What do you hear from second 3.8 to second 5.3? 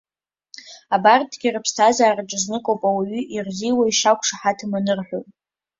ишақәшаҳаҭым анырҳәо.